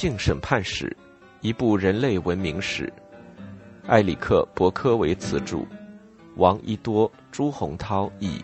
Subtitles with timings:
[0.00, 0.86] 性审判史》，
[1.42, 2.90] 一部人类文明史。
[3.88, 5.58] 埃里克·伯科维茨著，
[6.36, 8.40] 王一多、朱洪涛译。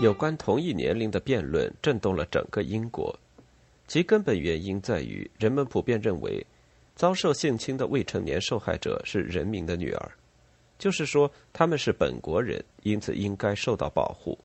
[0.00, 3.12] 有关同一年龄的辩论震动了整个英国，
[3.88, 6.46] 其根本原因在于人们普遍认为，
[6.94, 10.12] 遭受性侵的未成年受害者是人民的女儿，
[10.78, 14.38] 就是说他们是本国人，因此应该受到保护。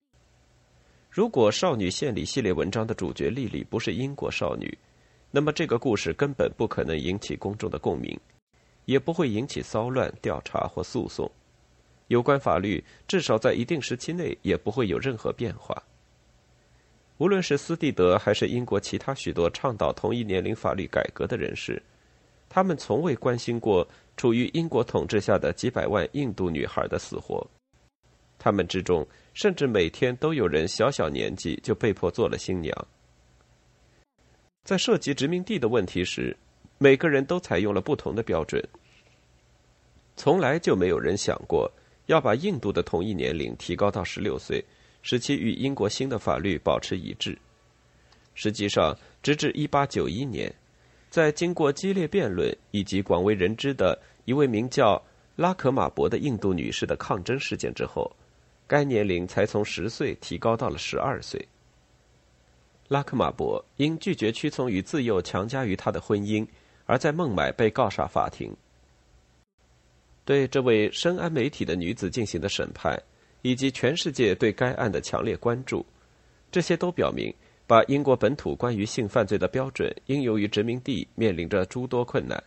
[1.18, 4.78] 如果《少女献礼》系列文章的主角莉莉不是英国少女，
[5.32, 8.16] 那么这个故事根本不可能引起公众的共鸣，
[8.86, 11.28] 也不会引起骚乱、调查或诉讼。
[12.10, 15.82] 有关法律至少在一定时期内也不会有任何变化。
[17.18, 21.82] 无论是斯蒂德还是英国其他许多倡导同一年龄法律改革的人士，
[22.48, 27.44] 他们从未关心过处于英国统治下的几百万印度女孩的死活。
[28.40, 32.88] 他们之中，甚至每天都有人小小年纪就被迫做了新娘。
[34.64, 36.36] 在涉及殖民地的问题时，
[36.78, 38.64] 每个人都采用了不同的标准。
[40.16, 41.72] 从来就没有人想过
[42.08, 44.64] 要把印度的同一年龄提高到十六岁，
[45.02, 47.38] 使其与英国新的法律保持一致。
[48.34, 50.54] 实际上，直至一八九一年，
[51.10, 55.02] 在经过激烈辩论以及广为人知的一位名叫
[55.36, 58.12] 拉可马伯的印度女士的抗争事件之后。
[58.68, 61.48] 该年龄才从十岁提高到了十二岁。
[62.90, 66.46] 拉克马伯因拒绝屈从于自幼强加于他的婚姻，
[66.86, 68.56] 而在孟买被告上法庭。
[70.24, 73.02] 对这位深谙媒体的女子进行的审判，
[73.42, 75.86] 以及全世界对该案的强烈关注，
[76.52, 77.34] 这些都表明，
[77.66, 82.42] 把英国本土关于性犯罪的标准应用于殖民地面临着诸多困难。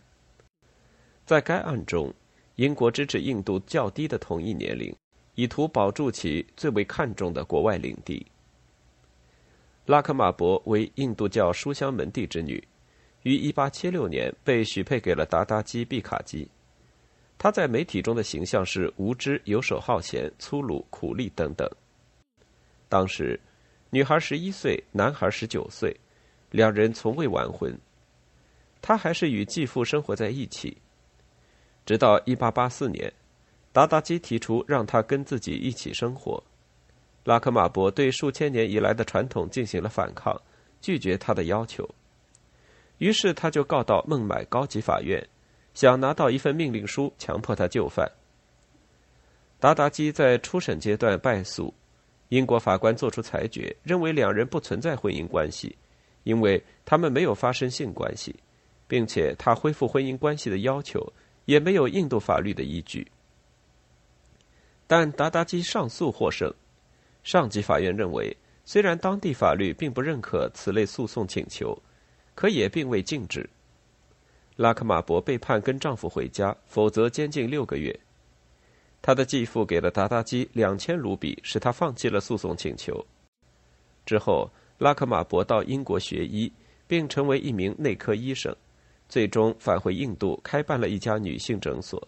[1.25, 2.13] 在该案中，
[2.55, 4.95] 英国支持印度较低的同一年龄。
[5.41, 8.23] 以图保住其最为看重的国外领地。
[9.87, 12.63] 拉克马伯为印度教书香门第之女，
[13.23, 16.47] 于1876年被许配给了达达基·毕卡基。
[17.39, 21.67] 她在媒体中的形象是无知、游手好闲、粗鲁、苦力等等。
[22.87, 23.39] 当时，
[23.89, 25.91] 女孩十一岁，男孩十九岁，
[26.51, 27.75] 两人从未完婚。
[28.79, 30.77] 她还是与继父生活在一起，
[31.83, 33.11] 直到1884年。
[33.73, 36.43] 达达基提出让他跟自己一起生活，
[37.23, 40.39] 拉克马伯对数千年以来的传统进行了反抗，
[40.81, 41.87] 拒绝他的要求。
[42.97, 45.25] 于是他就告到孟买高级法院，
[45.73, 48.11] 想拿到一份命令书，强迫他就范。
[49.57, 51.73] 达达基在初审阶段败诉，
[52.29, 55.75] 英国法官作出裁决，认为两人不存在婚姻关系，
[56.23, 58.35] 因为他们没有发生性关系，
[58.87, 61.01] 并且他恢复婚姻关系的要求
[61.45, 63.07] 也没有印度法律的依据。
[64.91, 66.53] 但达达基上诉获胜，
[67.23, 68.35] 上级法院认为，
[68.65, 71.81] 虽然当地法律并不认可此类诉讼请求，
[72.35, 73.49] 可也并未禁止。
[74.57, 77.97] 拉克马伯被判跟丈夫回家，否则监禁六个月。
[79.01, 83.01] 他的继父给了达达基两千卢比，使他放弃了诉讼请求。
[84.05, 86.51] 之后，拉克马伯到英国学医，
[86.85, 88.53] 并成为一名内科医生，
[89.07, 92.05] 最终返回印度，开办了一家女性诊所。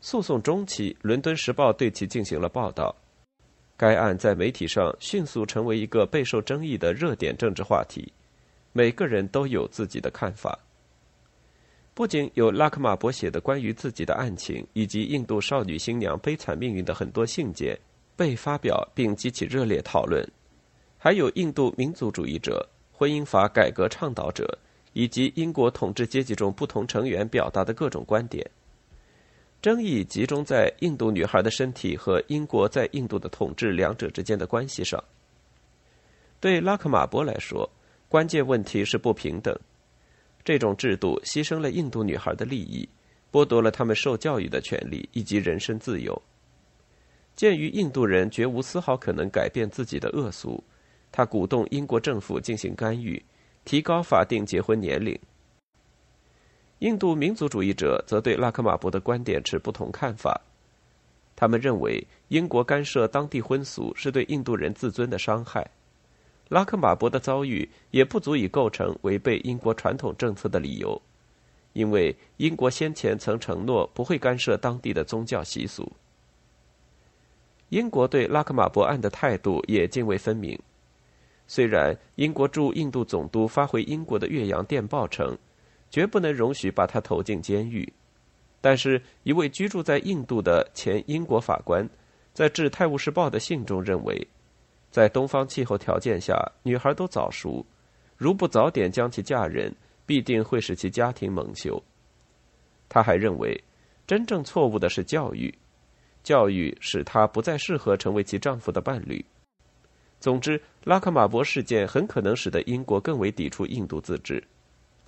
[0.00, 2.94] 诉讼中期，《伦敦时报》对其进行了报道。
[3.76, 8.12] 该案在媒体上迅速成为一个备受争议的热点政治话题，
[8.72, 10.58] 每个人都有自己的看法。
[11.94, 17.76] 不仅有拉克马伯写的关于自己的案情，以及印度少女新娘悲惨命运的很多信件
[18.14, 20.24] 被发表并激起热烈讨论，
[20.96, 24.58] 还有印度民族主义者、婚姻法改革倡导者
[24.92, 28.48] 以及英国统治阶级中不同成员表达的各种观点。
[29.60, 35.02] 争议集中在印度女孩的身体和英国在印度的统治两者之间的关系上。
[36.38, 37.68] 对拉克马波来说，
[38.08, 39.58] 关键问题是不平等。
[40.44, 42.88] 这种制度牺牲了印度女孩的利益，
[43.32, 46.22] 剥夺了他们受教育的权利以及人身自由。
[47.34, 50.62] 鉴于印度人绝无丝毫可能改变自己的恶俗，
[51.10, 53.20] 他鼓动英国政府进行干预，
[53.64, 55.18] 提高法定结婚年龄。
[56.80, 60.40] 印度民族主义者则对拉克马伯的观点持不同看法。
[61.34, 65.68] 他们认为，英国干涉当地婚俗是对印度人自尊的伤害。
[66.48, 71.00] 拉克马伯的遭遇也不足以构成违背英国传统政策的理由，
[71.72, 75.92] 因为英国先前曾承诺不会干涉当地的宗教习俗。
[77.70, 80.58] 英国对拉克马伯案的态度也泾渭分明。
[81.48, 85.36] 虽然英国驻印度总督发回英国的岳阳电报称。
[85.90, 87.90] 绝不能容许把他投进监狱。
[88.60, 91.88] 但是，一位居住在印度的前英国法官，
[92.32, 94.26] 在致《泰晤士报》的信中认为，
[94.90, 97.64] 在东方气候条件下，女孩都早熟，
[98.16, 99.74] 如不早点将其嫁人，
[100.04, 101.80] 必定会使其家庭蒙羞。
[102.88, 103.62] 他还认为，
[104.06, 105.54] 真正错误的是教育，
[106.24, 109.24] 教育使她不再适合成为其丈夫的伴侣。
[110.18, 114.42] 总之，拉克马博事件很可能使得英国更为抵触印度自治。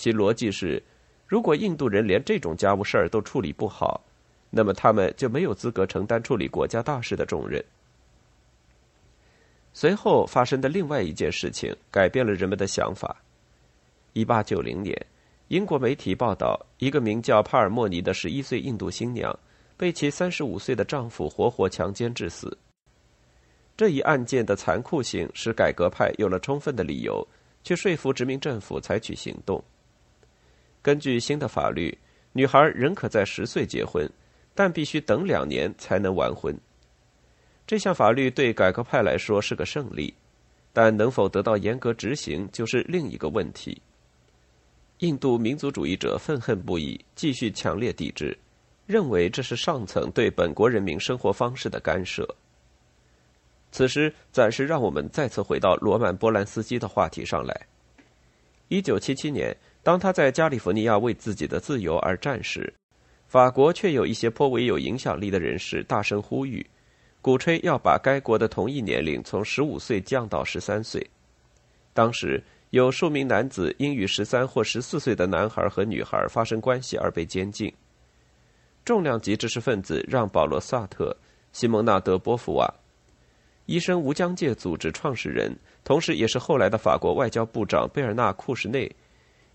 [0.01, 0.83] 其逻辑是：
[1.27, 4.03] 如果印度人连这种家务事儿都处理不好，
[4.49, 7.63] 那么他们就没有资格承担处理国家大事的重任。
[9.75, 13.15] 随后发生的另外一件事情改变了人们的想法。
[14.15, 15.07] 一八九零年，
[15.49, 19.39] 英国媒体报道，一个名叫帕尔莫尼的十一岁印度新娘
[19.77, 22.57] 被其三十五岁的丈夫活活强奸致死。
[23.77, 27.23] 这一案件的残酷性使改革派有了充分的理由
[27.63, 29.63] 去说服殖民政府采取行动。
[30.83, 31.97] 根据新的法律，
[32.33, 34.11] 女孩仍可在十岁结婚，
[34.55, 36.57] 但必须等两年才能完婚。
[37.67, 40.13] 这项法律对改革派来说是个胜利，
[40.73, 43.81] 但能否得到严格执行就是另一个问题。
[44.99, 48.37] 印度民族主义者愤恨不已，继续强烈抵制，
[48.87, 52.29] 认为这是上层对本国人民生活方式的干涉。
[53.73, 57.67] 此时，暂时让我们再次回到罗曼·波兰斯基的话题上来。
[58.69, 62.73] 一九七七年，当他在加利福尼亚为自己的自由而战时，
[63.27, 66.65] 法国却有一些颇为有影响力的人士大声呼吁，
[67.23, 71.05] 鼓吹要把该国的同意年龄从十五岁降到十三岁。
[71.95, 77.73] 当时，有数名男子因与十三或十四岁的男孩和女孩发生关系而被监禁。
[78.85, 81.17] 重量级知识分子让·保罗·萨特、
[81.53, 82.73] 西蒙纳德·波伏瓦。
[83.67, 88.91] 医生无疆界组织创始人，同时也是后来的法国外交部长贝尔纳库什内，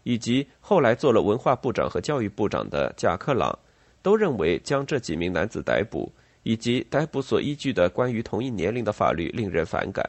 [0.06, 3.58] 以及后来做了文化部长和教育部长的贾克朗，
[4.04, 6.12] 都认为将这几名男子逮捕
[6.44, 10.08] 以及逮捕所依据的关于同一年龄的法律令人反感。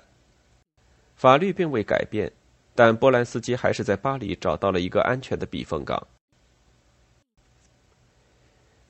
[1.16, 2.30] 法律并未改变，
[2.74, 6.06] 但波兰斯基还是在巴黎找到了一个安全的避风港。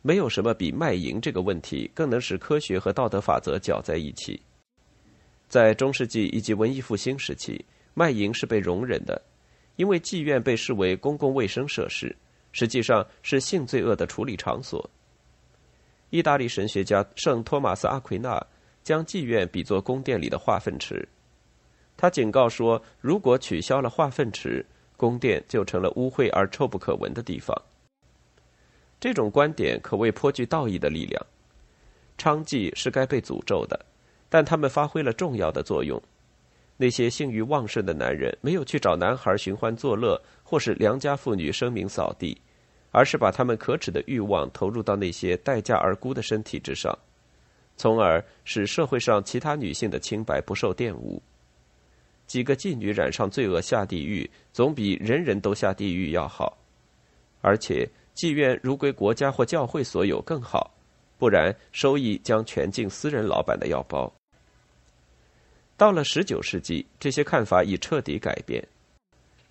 [0.03, 4.43] 没有什么比卖淫这个问题更能使科学和道德法则搅在一起。
[5.49, 7.65] 在中世纪以及文艺复兴时期，
[7.95, 9.23] 卖淫是被容忍的，
[9.77, 12.15] 因为妓院被视为公共卫生设施，
[12.53, 14.91] 实际上是性罪恶的处理场所。
[16.11, 18.45] 意大利神学家圣托马斯·阿奎那
[18.83, 21.09] 将妓院比作宫殿里的化粪池，
[21.97, 24.65] 他警告说，如果取消了化粪池，
[24.97, 27.57] 宫殿就成了污秽而臭不可闻的地方。
[28.99, 31.27] 这种观点可谓颇具道义的力量。
[32.19, 33.85] 娼妓是该被诅咒的。
[34.29, 36.03] 但他们发挥了重要的作用。
[36.77, 42.37] 那些性欲旺盛的男人没有去找男孩寻欢作乐，或是良家妇女声名扫地，
[42.91, 46.97] 而是把他们可耻的欲望投入到那些待价而沽的身体之上，
[47.77, 51.23] 从而使社会上其他女性的清白不受玷污。
[52.27, 56.59] 几个妓女染上罪恶下地狱，总比人人都下地狱要好。
[57.41, 60.75] 而且，妓院如归国家或教会所有更好，
[61.19, 64.13] 不然收益将全进私人老板的腰包。
[65.77, 68.67] 到了十九世纪，这些看法已彻底改变。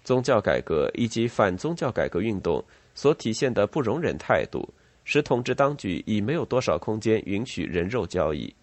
[0.03, 2.63] 宗教改革以及反宗教改革运动
[2.93, 4.67] 所体现的不容忍态度，
[5.03, 8.53] 使统治当局已没有多少空间允许人肉交易，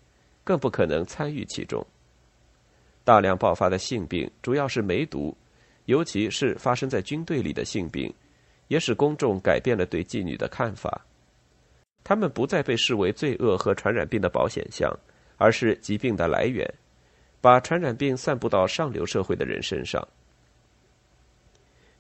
[0.43, 1.85] 更不可能参与其中。
[3.05, 5.37] 大量爆发的性病，主要是梅毒，
[5.87, 8.13] 尤其是发生在军队里的性病，
[8.69, 11.05] 也使公众改变了对妓女的看法。
[12.05, 14.93] 他们不再被视为罪恶和传染病的保险箱，
[15.37, 16.69] 而是疾病的来源。
[17.43, 20.07] 把传染病散布到上流社会的人身上。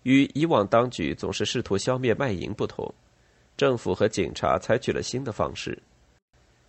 [0.04, 2.92] 与以往当局总是试图消灭卖淫不同，
[3.56, 5.76] 政府和警察采取了新的方式。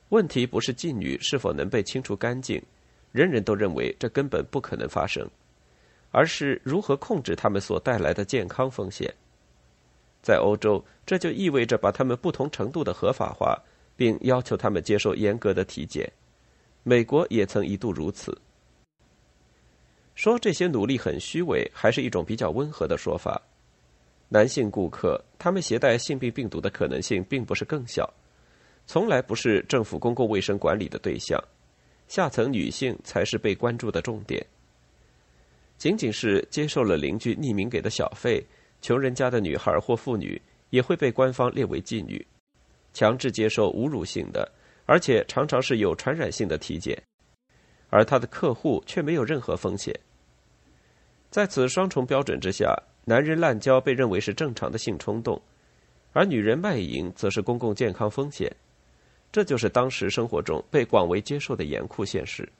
[0.09, 2.61] 问题不是妓女是否能被清除干净，
[3.11, 5.27] 人人都认为这根本不可能发生，
[6.11, 9.11] 而是如何控制他们所带来的健康风险。
[10.21, 13.59] 在欧洲，这就意味着把他们不同程度的合法化，
[13.95, 16.11] 并要求他们接受严格的体检。
[16.83, 18.35] 美国也曾一度如此。
[20.15, 23.41] 说这些努力很虚伪，还是一种比较温和的说法。
[24.29, 28.11] 男性顾客他们携带性病病毒的可能性并不是更小，
[28.85, 31.39] 从来不是政府公共卫生管理的对象。
[32.07, 34.45] 下层女性才是被关注的重点。
[35.77, 38.43] 仅仅是接受了邻居匿名给的小费，
[38.81, 40.39] 穷人家的女孩或妇女
[40.69, 42.25] 也会被官方列为妓女，
[42.93, 44.49] 强制接受侮辱性的，
[44.85, 47.01] 而且常常是有传染性的体检。
[47.93, 49.93] 而他的客户却没有任何风险。
[51.29, 55.39] 在此双重标准之下，男人滥交被认为是正常的性冲动，
[56.11, 58.51] 而女人卖淫则是公共健康风险。
[59.31, 62.51] 这就是当时生活中被广为接受的严酷现实。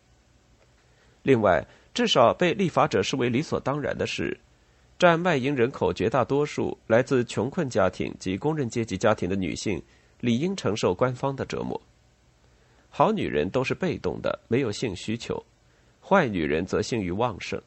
[1.23, 4.39] 另外，至少被立法者视为理所当然的是，
[4.99, 9.81] 占卖淫人口绝大多数、来自穷困家庭及工人阶级家庭的女性，
[10.19, 11.81] 理应承受官方的折磨。
[12.95, 15.33] 好女人都是被动的，没有性需求；
[15.99, 17.59] 坏女人则性欲旺盛。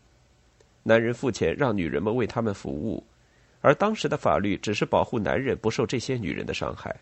[0.85, 3.03] 男人付钱让女人们为他们服务，
[3.61, 6.95] 而当时的法律只是保护男人不受这些女人的伤害。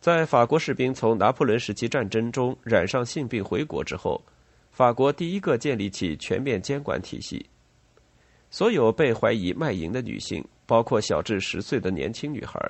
[0.00, 4.20] 在法国士兵从拿破仑时期战争中染上性病回国之后。
[4.72, 7.46] 法国第一个建立起全面监管体系，
[8.50, 12.60] 所有被怀疑卖淫的女性，包括小至十岁的年轻女孩，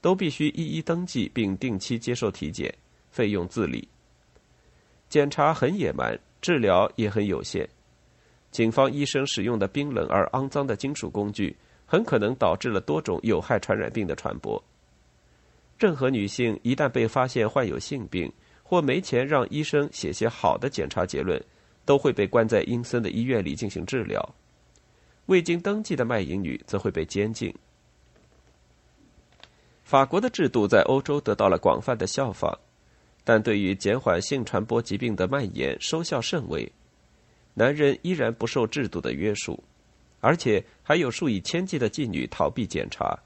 [0.00, 2.74] 都必须一一登记并定期接受体检，
[3.14, 3.86] 费用自理。
[5.08, 7.68] 检查很野蛮，治疗也很有限。
[8.50, 11.56] 警方医生使用的冰冷而肮脏的金属工具，
[11.86, 14.60] 很可能导致了多种有害传染病的传播。
[15.78, 18.32] 任何女性一旦被发现患有性病，
[18.64, 21.40] 或没钱让医生写些好的检查结论，
[21.84, 24.34] 都会被关在阴森的医院里进行治疗。
[25.26, 27.54] 未经登记的卖淫女则会被监禁。
[29.84, 32.58] 法国的制度在欧洲得到了广泛的效仿，
[33.24, 36.70] 但对于减缓性传播疾病的蔓延收效甚微。
[37.54, 39.64] 男人依然不受制度的约束，
[40.20, 43.18] 而且还有数以千计的妓女逃避检查。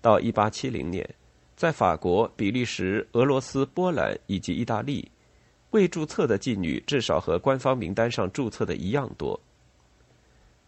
[0.00, 1.08] 到一八七零年。
[1.56, 5.08] 在法国、比利时、俄罗斯、波兰以及意大利，
[5.70, 9.40] 未注册的妓女至少和官方名单上注册的一样多。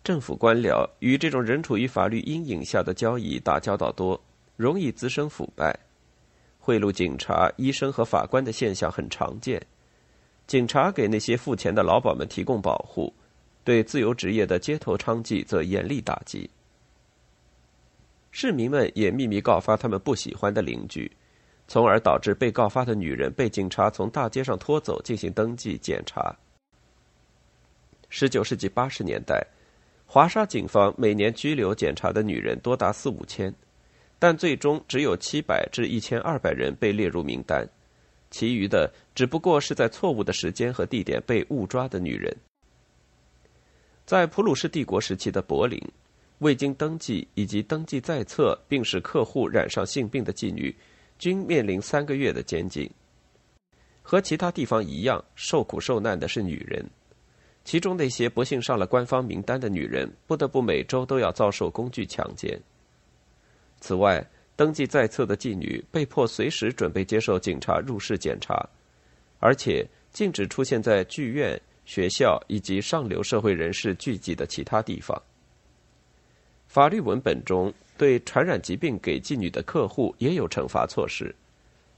[0.04, 4.18] 政府官僚与这种仍处于法律阴影下的交易打交道多，
[4.56, 5.76] 容易滋生腐败。
[6.66, 9.64] 贿赂警察、医生和法官的现象很常见。
[10.48, 13.14] 警察给那些付钱的老鸨们提供保护，
[13.62, 16.50] 对自由职业的街头娼妓则严厉打击。
[18.32, 21.08] 市民们也秘密告发他们不喜欢的邻居，
[21.68, 26.34] 从而导致被告发的女人被警察从大街上拖走进行登记检查。
[28.08, 29.40] 十九世纪八十年代，
[30.04, 33.54] 华沙警方每年拘留检查的女人多达四五千，
[34.18, 37.68] 但最终只有七百至一千二百人被列入名单，
[38.30, 42.36] 其余的只不过是在错误的时间和地点被误抓的女人。
[44.04, 45.80] 在普鲁士帝国时期的柏林。
[46.40, 50.76] 未经登记以及登记在册并使客户染上性病的妓女，
[51.18, 52.90] 均面临三个月的监禁。
[54.02, 56.84] 和其他地方一样，受苦受难的是女人，
[57.64, 62.60] 其中那些不幸上了官方名单的女人，不得不每周都要遭受工具强奸。
[63.80, 64.24] 此外，
[64.56, 68.66] 登记在册的妓女被迫随时准备接受警察入室检查，
[69.38, 75.20] 而且禁止出现在剧院、学校以及上流社会人士聚集的其他地方。
[76.66, 81.34] 法律文本中对传染疾病给妓女的客户也有惩罚措施，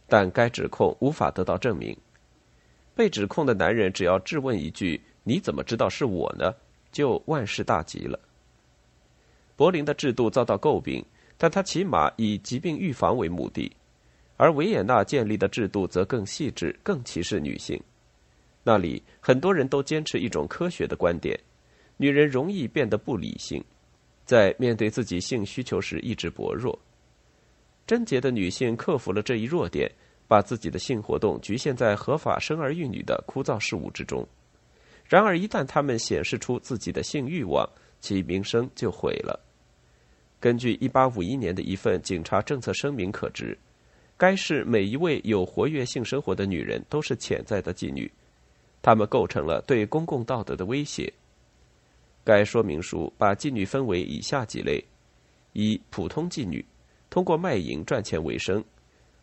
[0.07, 1.97] 但该指控无法得到证明。
[2.95, 6.53] 被指控的男人只要质问一句“你怎么知道是我呢？”
[6.91, 8.19] 就万事大吉了。
[9.55, 11.05] 柏林的制度遭到诟病，
[11.39, 13.71] 但他起码以疾病预防为目的，
[14.37, 17.81] 而维也纳建立的制度则更细致、更歧视女性。
[18.65, 21.39] 那里很多人都坚持一种科学的观点：
[21.97, 23.65] 女人容易变得不理性。
[24.27, 26.79] 在面对自己性需求时，意志薄弱。
[27.87, 29.91] 贞洁的女性克服了这一弱点，
[30.27, 34.27] 把自己的性活动局限在合法生儿育女的枯燥事务之中。
[35.07, 37.67] 然而，一旦她们显示出自己的性欲望，
[38.01, 39.41] 其名声就毁了。
[40.41, 43.59] 根据1851年的一份警察政策声明可知，
[44.17, 48.11] 该市每一位有活跃性生活的女人都是潜在的妓女，
[48.81, 51.13] 她们构成了对公共道德的威胁。
[52.25, 54.85] 该说明书把妓女分为以下几类：
[55.55, 56.65] 一、普通妓女，
[57.11, 58.63] 通过卖淫赚钱为生；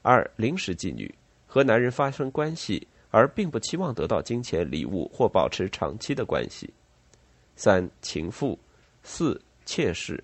[0.02, 1.14] 二、临时妓女，
[1.48, 6.68] 和男人发生关系而并不期望得到金钱礼物或保持长期的关系；
[7.56, 8.58] 三、情妇；
[9.02, 10.22] 四、妾室。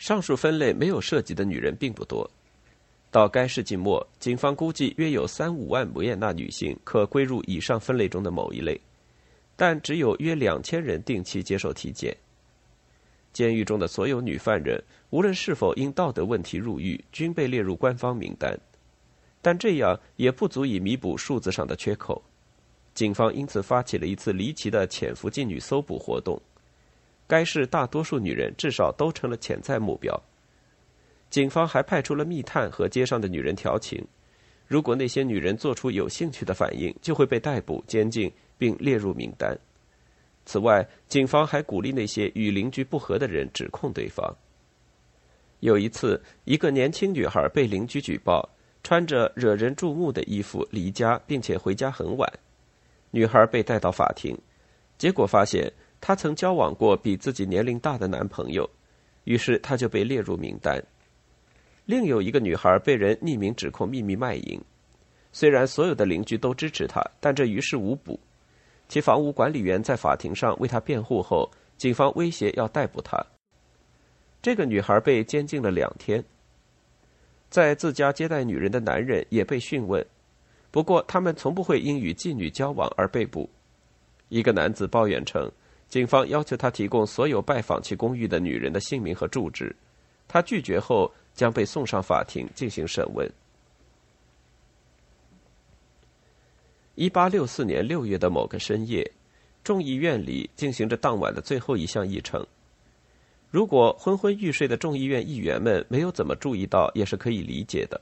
[0.00, 2.28] 上述分类没有涉及的女人并不多。
[3.10, 8.80] 到该世纪末，警方估计约有三五万维也纳女性可归入以上分类中的某一类。
[9.56, 12.16] 但只有约两千人定期接受体检。
[13.34, 18.58] 监狱中的所有女犯人，无论是否因道德问题入狱，均被列入官方名单。
[19.42, 22.22] 但这样也不足以弥补数字上的缺口。
[22.94, 26.40] 警方因此发起了一次离奇的潜伏妓女搜捕活动。
[27.30, 30.20] 该市大多数女人至少都成了潜在目标。
[31.30, 34.04] 警方还派出了密探和街上的女人调情。
[34.66, 38.30] 如果那些女人做出有兴趣的反应，就会被逮捕、监禁。
[38.60, 39.58] 并列入名单。
[40.44, 44.36] 此外，警方还鼓励那些与邻居不和的人指控对方。
[45.60, 48.46] 有一次，一个年轻女孩被邻居举报
[48.82, 52.30] 穿着惹人注目的衣服离家，并且回家很晚。
[53.12, 54.36] 女孩被带到法庭，
[54.98, 58.68] 结果发现她曾交往过比自己年龄大的男朋友，
[59.24, 60.82] 于是她就被列入名单。
[61.84, 64.60] 另有一个女孩被人匿名指控秘密卖淫，
[65.32, 68.18] 虽然所有的邻居都支持她，但这于事无补。
[68.88, 73.24] 其房屋管理员在法庭上为她辩护后，警方威胁要逮捕她。
[74.42, 76.24] 这个女孩被监禁了两天。
[77.48, 80.04] 在自家接待女人的男人也被讯问，
[80.70, 83.50] 不过他们从不会因与妓女交往而被捕。
[84.28, 85.50] 一个男子抱怨称，
[85.90, 89.76] 警方要求他提供所有拜访其公寓的女人的姓名和住址，
[90.26, 91.12] 他拒绝后。
[91.32, 93.26] 将被送上法庭进行审问。
[96.96, 99.10] 一八六四年六月的某个深夜，
[99.64, 102.44] 众议院里进行着当晚的最后一项议程。
[103.48, 107.98] 如果昏昏欲睡的众议院议员们没有怎么注意到，也是可以理解的。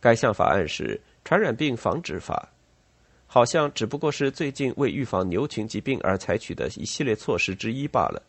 [0.00, 2.48] 该项法案是《传染病防止法》，
[3.34, 8.22] 好像只不过是最近为预防牛群疾病而采取的一系列措施之一罢了。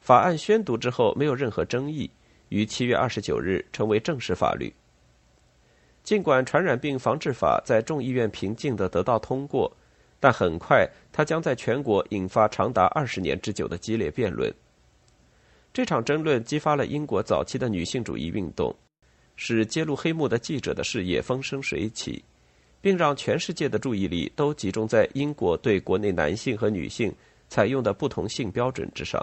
[0.00, 2.10] 法案宣读之后，没有任何争议。
[2.48, 4.74] 于七月二十九日成为正式法律。
[6.02, 9.72] 尽管传染病防治法在众议院平静的得到通过，
[10.18, 14.52] 但很快它将在全国引发长达二十年之久的激烈辩论。
[15.72, 18.74] 这场争论激发了英国早期的女性主义运动，
[19.36, 22.24] 使揭露黑幕的记者的事业风生水起，
[22.80, 27.14] 并让全世界的注意力都集中在英国对国内男性和女性
[27.48, 29.20] 采用的不同性标准之上。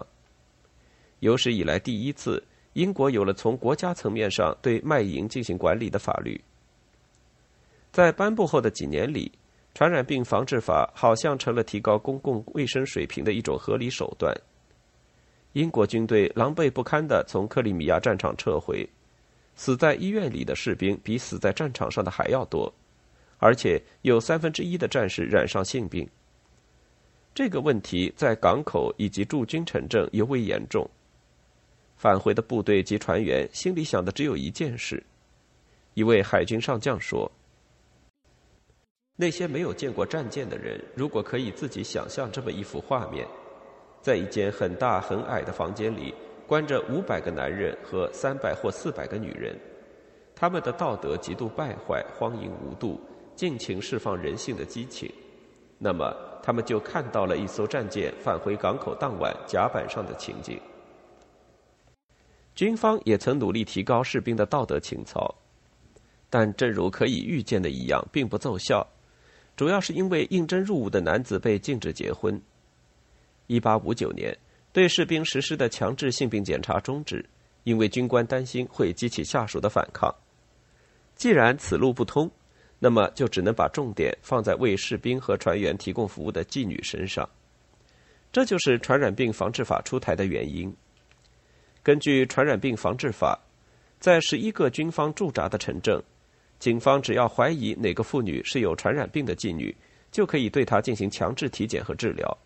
[1.19, 2.43] 有史以来第一次。
[2.73, 6.41] 英国有了从国家层面上对卖淫进行管理的法律。
[7.91, 9.31] 在颁布后的几年里，
[9.75, 14.35] 传染病防治法好像成了提高公共卫生水平的一种合理手段。
[15.51, 18.89] 英国军队狼狈不堪地从克里米亚战场撤回，
[19.53, 22.73] 死在医院里的士兵比死在战场上的还要多，
[23.43, 26.07] 而且有三分之一的战士染上性病。
[27.35, 30.89] 这个问题在港口以及驻军城镇尤为严重。
[31.97, 35.03] 返回的部队及船员心里想的只有一件事。
[35.93, 37.29] 一位海军上将说
[39.17, 43.27] ：“那些没有见过战舰的人，如果可以自己想象这么一幅画面，
[44.01, 46.15] 在一间很大很矮的房间里
[46.47, 49.53] 关着五百个男人和三百或四百个女人，
[50.33, 52.97] 他们的道德极度败坏，荒淫无度，
[53.35, 55.11] 尽情释放人性的激情，
[55.77, 60.59] 那么他们就看到了一艘战舰返回港口当晚甲板上的情景。”
[62.55, 65.33] 军方也曾努力提高士兵的道德情操，
[66.29, 68.87] 但正如可以预见的一样，并不奏效。
[69.55, 72.39] 主要是因为应征入伍的男子被禁止结婚。
[73.47, 74.37] 一八五九年，
[74.71, 77.23] 对士兵实施的强制性病检查终止，
[77.63, 80.13] 因为军官担心会激起下属的反抗。
[81.15, 82.29] 既然此路不通，
[82.83, 87.27] 那么就只能把重点放在为士兵和船员提供服务的妓女身上。
[88.29, 90.75] 这就是传染病防治法出台的原因。
[91.81, 93.39] 根据传染病防治法，
[94.01, 96.03] 在十一个军方驻扎的城镇，
[96.59, 99.73] 警方只要怀疑哪个妇女是有传染病的妓女，
[100.11, 102.37] 就可以对她进行强制体检和治疗。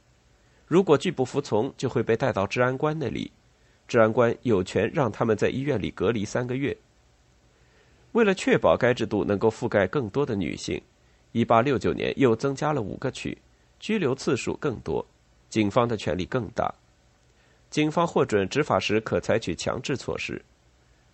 [0.67, 3.32] 如果拒不服从，就会被带到治安官那里，
[3.88, 6.78] 治安官有权让他们在医院里隔离三个月。
[8.13, 10.82] 为了确保该制度能够覆盖更多的女性
[11.34, 13.38] ，1869年又增加了五个区，
[13.80, 15.06] 拘留次数更多，
[15.50, 16.74] 警方的权力更大。
[17.70, 20.41] 警方获准执法时可采取强制措施，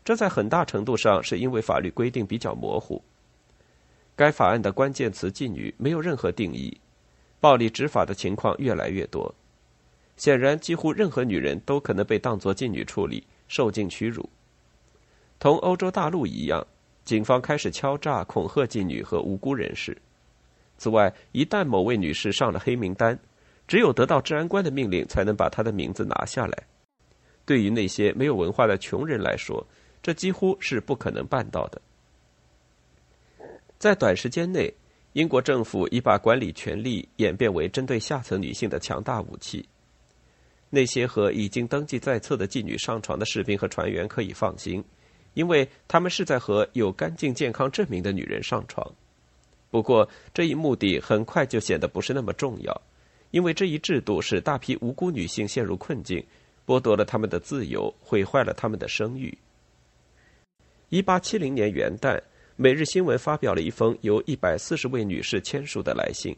[0.06, 3.04] 这在很大程度上是因为法律规定比较模糊。
[4.16, 6.80] 该法案的关键词“妓女”没有任何定义，
[7.40, 9.34] 暴力执法的情况越来越多。
[10.16, 14.30] 显然，几乎任何女人都可能被当作妓女处理，受尽屈辱。
[15.40, 16.66] 同欧洲大陆一样，
[17.04, 19.98] 警方开始敲诈、恐吓妓女和无辜人士。
[20.78, 23.18] 此外，一旦某位女士上了黑名单，
[23.68, 26.64] 只有得到治安官的命令，才能把她的名字拿下来。
[27.46, 29.66] 对于那些没有文化的穷人来说，
[30.02, 31.82] 这几乎是不可能办到的。
[33.78, 34.74] 在短时间内，
[35.12, 39.68] 英国政府已把管理权力演变为针对下层女性的强大武器。
[40.70, 44.84] 那些和已经登记在册的妓女上床的士兵和船员可以放心，
[45.34, 48.86] 因为他们是在和有干净健康证明的女人上床。
[49.70, 52.82] 不过，这一目的很快就显得不是那么重要。
[53.32, 56.24] 因为这一制度使大批无辜女性陷入困境，
[56.68, 59.36] 剥夺了她们的自由，毁坏了她们的声誉。
[60.90, 62.16] 一八七零年元旦，
[62.56, 66.38] 《每日新闻》发表了一封由一百四十位女士签署的来信，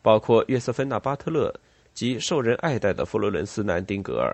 [0.00, 1.52] 包括约瑟芬娜·巴特勒
[1.92, 4.32] 及受人爱戴的佛罗伦斯·南丁格尔，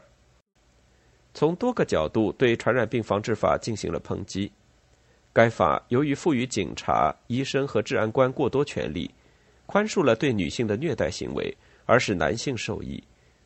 [1.35, 4.51] 从多个角度对传染病防治法进行了抨击。
[5.33, 9.11] 该法由于赋予警察、医生和治安官过多权力。
[9.66, 13.03] 宽恕了对女性的虐待行为，而使男性受益，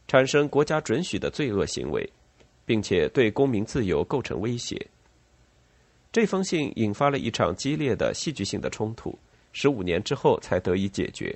[0.08, 2.12] 产生国家准许的罪恶行为，
[2.66, 4.84] 并且对公民自由构成威胁。
[6.10, 9.16] 这封信引发了一场激烈的戏剧性的冲突，
[9.52, 11.32] 十五年之后才得以解决。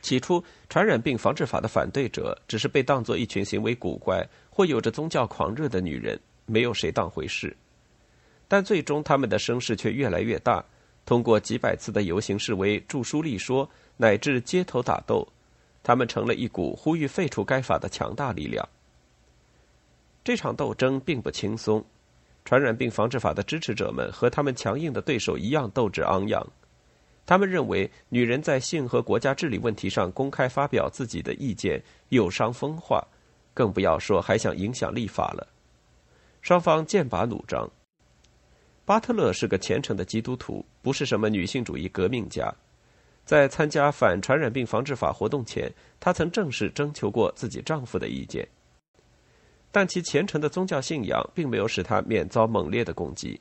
[0.00, 4.24] 起初，传染病防治法的反对者只是被当作一群行为古怪
[4.58, 7.56] 或有着宗教狂热的女人，没有谁当回事。
[8.48, 10.64] 但最终，他们的声势却越来越大。
[11.06, 15.24] 通过几百次的游行示威、著书立说，乃至街头打斗，
[15.84, 18.68] 他们成了一股呼吁废除该法的强大力量。
[20.24, 21.84] 这场斗争并不轻松，
[22.44, 26.44] 传染病防治法的支持者们和他们强硬的对手一样斗志昂扬。
[27.24, 33.06] 他们认为，女人在性和国家治理问题上公开发表自己的意见有伤风化，
[33.58, 35.44] 更不要说还想影响立法了。
[36.42, 37.68] 双方剑拔弩张。
[38.84, 42.54] 巴特勒是个虔诚的基督徒，不是什么女性主义革命家。
[43.24, 45.68] 在参加反传染病防治法活动前，
[45.98, 48.46] 她曾正式征求过自己丈夫的意见。
[49.72, 53.40] 但其虔诚的宗教信仰并没有使她免遭猛烈的攻击。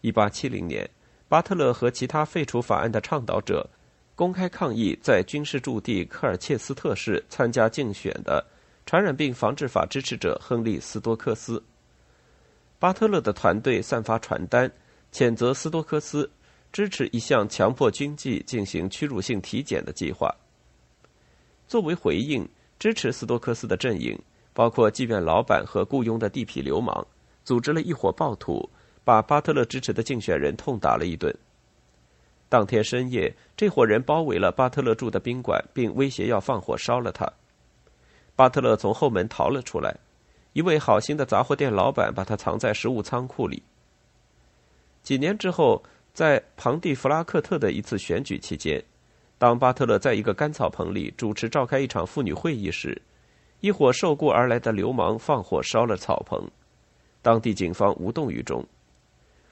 [0.00, 0.88] 一八七零年。
[1.26, 3.68] 巴特勒和其他废除法案的倡导者
[4.14, 8.46] 公开抗议，在军事驻地科尔切斯特市参加竞选的
[8.88, 11.62] 传染病防治法支持者亨利·斯多克斯。
[12.78, 14.72] 巴特勒的团队散发传单，
[15.12, 16.30] 谴责斯多克斯
[16.72, 20.34] 支持一项强迫军纪进行屈辱性体检的计划。
[21.66, 22.48] 作为回应，
[22.78, 24.18] 支持斯多克斯的阵营，
[24.54, 27.06] 包括妓院老板和雇佣的地痞流氓，
[27.44, 28.70] 组织了一伙暴徒。
[29.04, 31.34] 把巴特勒支持的竞选人痛打了一顿。
[32.48, 37.30] 当天深夜，这伙人包围了巴特勒住的宾馆，并威胁要放火烧了他。
[38.38, 39.92] 巴特勒从后门逃了出来，
[40.52, 43.60] 一位好心的杂货店老板把他藏在食物仓库里。
[45.02, 48.80] 几年之后，在庞蒂弗拉克特的一次选举期间，
[49.38, 53.02] 当巴特勒在一个干草棚里主持召开一场妇女会议时，
[53.58, 56.40] 一伙受雇而来的流氓放火烧了草棚，
[57.20, 58.64] 当地警方无动于衷。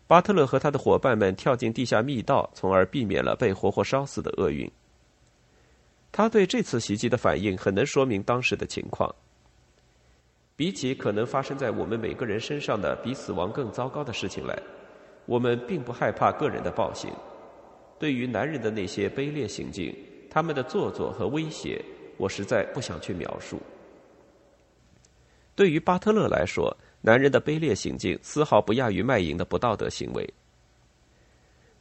[0.07, 4.70] 巴特勒和他的伙伴们跳进地下密道，从而避免了被活活烧死的厄运。
[6.16, 9.14] 他对这次袭击的反应很能说明当时的情况。
[10.57, 14.59] 比起可能发生在我们每个人身上的比死亡更糟糕的事情来，
[15.26, 17.12] 我们并不害怕个人的暴行。
[17.98, 19.94] 对于男人的那些卑劣行径，
[20.31, 21.85] 他们的做作和威胁，
[22.16, 23.61] 我实在不想去描述。
[25.55, 30.26] 对于巴特勒来说，男人的卑劣行径丝毫不亚于卖淫的不道德行为。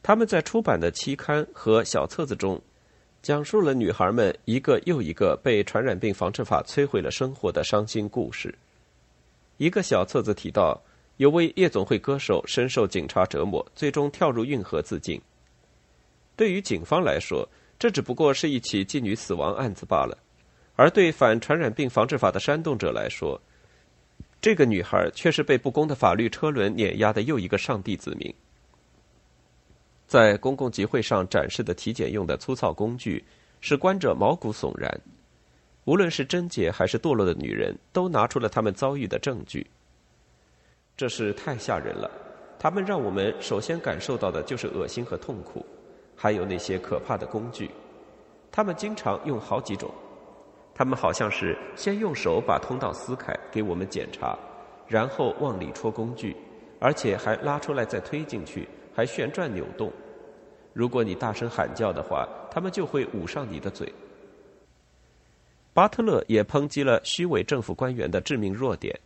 [0.02, 2.60] 他们在出版的期刊和小册子中，
[3.26, 8.54] 讲述了女孩们一个又一个被传染病防治法摧毁了生活的伤心故事。
[9.56, 10.80] 一个小册子提到，
[11.16, 15.20] 有位夜总会歌手深受警察折磨，最终跳入运河自尽。
[16.36, 17.48] 对于警方来说，
[17.80, 20.16] 这只不过是一起妓女死亡案子罢了；
[20.76, 23.42] 而对反传染病防治法的煽动者来说，
[24.40, 28.32] 这个女孩却是被不公的法律车轮碾压的又一个上帝子民。
[30.06, 33.24] 在公共集会上展示的体检用的粗糙工具，
[33.60, 35.00] 使观者毛骨悚然。
[35.84, 39.66] 无论是贞洁还是堕落的女人，都拿出了他们遭遇的证据。
[40.96, 42.10] 这是太吓人了。
[42.58, 45.64] 他们让我们首先感受到的就是恶心和痛苦，
[46.16, 47.70] 还有那些可怕的工具。
[48.50, 49.92] 他们经常用好几种。
[50.74, 54.38] 他们好像是先用手把通道撕开给我们检查，
[54.86, 56.36] 然后往里戳工具，
[56.78, 59.92] 而且还拉出来再推进去，还旋转扭动。
[60.72, 63.92] 如果你大声喊叫的话，他们就会捂上你的嘴。
[65.74, 68.98] 巴特勒也抨击了虚伪政府官员的致命弱点。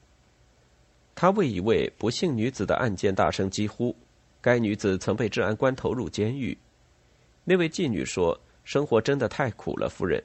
[1.17, 3.95] 他为一位不幸女子的案件大声疾呼，
[4.41, 6.57] 该女子曾被治安官投入监狱。
[7.43, 10.23] 那位妓女说：“生活真的太苦了，夫人。”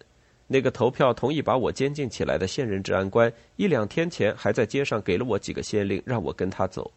[0.48, 6.92] 那个投票同意把我监禁起来的现任治安官，一两天前还在街上给了我几个先令，让我跟他走。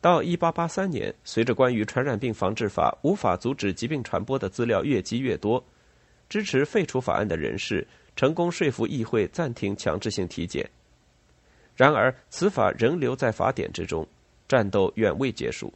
[0.00, 5.62] 到一八八三年，随着关于传染病防治法无法阻止疾病传播的资料越积越多，
[6.28, 10.68] 支持废除法案的人士成功说服议会暂停强制性体检。
[11.74, 14.06] 然而，此法仍留在法典之中，
[14.46, 15.72] 战斗远未结束。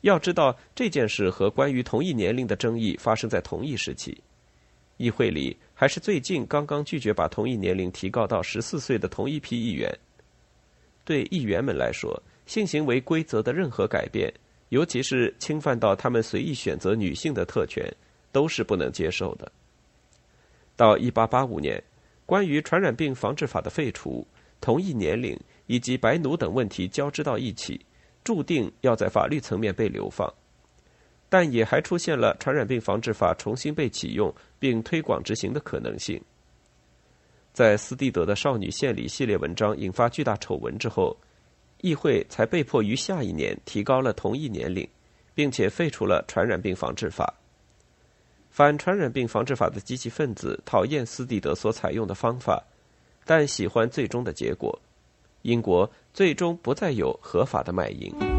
[0.00, 4.18] 要知道，这件事和关于同一年龄的争议发生在同一时期。
[4.96, 9.90] 议会里还是最近刚刚拒绝把同一年龄提高到十四岁的同一批议员。
[11.04, 14.32] 对议员们来说，性行为规则的任何改变，
[14.68, 17.84] 尤其是侵犯到他们随意选择女性的特权，
[18.32, 19.50] 都是不能接受的。
[20.76, 21.82] 到一八八五年，
[22.26, 24.26] 关于传染病防治法的废除、
[24.60, 27.80] 同一年龄以及白奴等问题交织到一起，
[28.24, 30.32] 注定要在法律层面被流放。
[31.28, 36.20] 但也还出现了传染病防治法重新被启用并推广执行的可能性。
[37.52, 41.16] 在斯蒂德的少女献礼系列文章引发巨大丑闻之后，
[41.84, 44.88] 议会才被迫于下一年提高了同一年龄，
[45.34, 47.34] 并且废除了传染病防治法。
[48.50, 52.64] 反传染病防治法的积极分子讨厌斯蒂德所采用的方法，
[53.26, 54.80] 但喜欢最终的结果：
[55.42, 58.33] 英国最终不再有合法的卖淫。